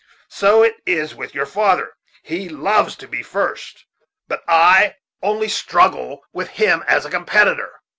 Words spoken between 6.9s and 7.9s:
a competitor."